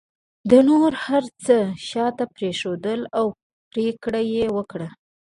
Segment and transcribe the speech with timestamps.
[0.49, 1.57] ده نور هر څه
[1.89, 3.25] شاته پرېښودل او
[3.71, 4.89] پرېکړه یې وکړه